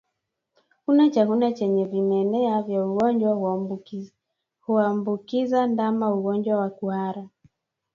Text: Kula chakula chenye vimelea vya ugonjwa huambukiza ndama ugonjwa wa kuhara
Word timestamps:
Kula 0.83 1.09
chakula 1.09 1.51
chenye 1.51 1.85
vimelea 1.85 2.61
vya 2.61 2.85
ugonjwa 2.85 3.65
huambukiza 4.73 5.67
ndama 5.67 6.13
ugonjwa 6.13 6.57
wa 6.59 6.69
kuhara 6.69 7.27